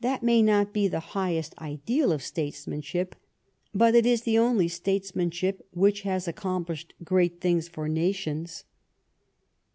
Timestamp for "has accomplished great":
6.00-7.42